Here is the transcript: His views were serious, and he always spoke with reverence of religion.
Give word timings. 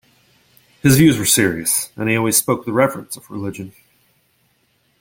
His 0.81 0.97
views 0.97 1.19
were 1.19 1.27
serious, 1.27 1.91
and 1.95 2.09
he 2.09 2.15
always 2.17 2.35
spoke 2.35 2.61
with 2.65 2.69
reverence 2.73 3.17
of 3.17 3.29
religion. 3.29 3.71